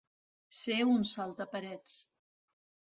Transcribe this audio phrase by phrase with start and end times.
[0.59, 2.03] Ser un saltaparets.